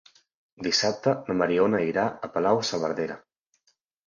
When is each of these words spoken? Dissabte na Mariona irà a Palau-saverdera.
Dissabte 0.67 1.13
na 1.27 1.35
Mariona 1.41 1.83
irà 1.89 2.07
a 2.09 2.31
Palau-saverdera. 2.39 3.21